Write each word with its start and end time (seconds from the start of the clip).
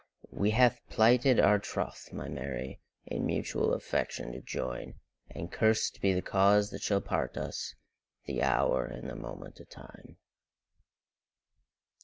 We 0.31 0.49
hae 0.49 0.75
plighted 0.89 1.39
our 1.39 1.59
troth, 1.59 2.11
my 2.11 2.27
Mary, 2.27 2.79
In 3.05 3.23
mutual 3.23 3.71
affection 3.71 4.31
to 4.31 4.41
join; 4.41 4.95
And 5.29 5.51
curst 5.51 6.01
be 6.01 6.11
the 6.11 6.23
cause 6.23 6.71
that 6.71 6.81
shall 6.81 7.01
part 7.01 7.37
us! 7.37 7.75
The 8.25 8.41
hour 8.41 8.83
and 8.83 9.07
the 9.07 9.15
moment 9.15 9.61
o' 9.61 9.65
time! 9.65 10.17